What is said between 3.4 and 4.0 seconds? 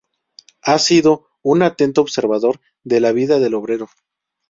obrero.